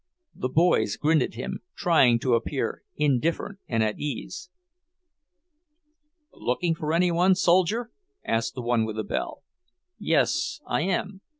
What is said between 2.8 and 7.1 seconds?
indifferent and at ease. "Looking for